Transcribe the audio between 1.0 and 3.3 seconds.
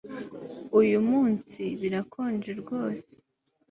munsi birakonje rwose